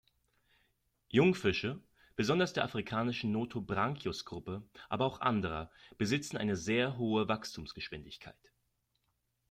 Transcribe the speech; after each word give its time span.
Jungfische, 1.09 1.79
besonders 2.15 2.53
der 2.53 2.63
afrikanischen 2.63 3.31
Nothobranchius-Gruppe, 3.31 4.67
aber 4.89 5.05
auch 5.05 5.21
anderer, 5.21 5.69
besitzen 5.99 6.37
eine 6.37 6.55
sehr 6.55 6.97
hohe 6.97 7.27
Wachstumsgeschwindigkeit. 7.27 8.51